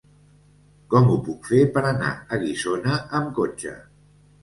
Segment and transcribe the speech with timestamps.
[0.93, 3.81] Com ho puc fer per anar a Guissona amb cotxe?